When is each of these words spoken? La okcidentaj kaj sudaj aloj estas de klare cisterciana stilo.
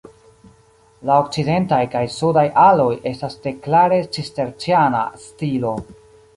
La 1.09 1.17
okcidentaj 1.23 1.79
kaj 1.97 2.01
sudaj 2.15 2.45
aloj 2.63 2.89
estas 3.13 3.37
de 3.45 3.55
klare 3.69 4.03
cisterciana 4.19 5.07
stilo. 5.31 5.79